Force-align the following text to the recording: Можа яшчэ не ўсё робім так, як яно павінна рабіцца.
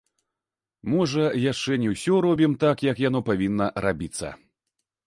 Можа 0.93 1.25
яшчэ 1.51 1.77
не 1.83 1.91
ўсё 1.93 2.13
робім 2.27 2.57
так, 2.65 2.75
як 2.91 3.07
яно 3.07 3.19
павінна 3.33 3.71
рабіцца. 3.89 4.37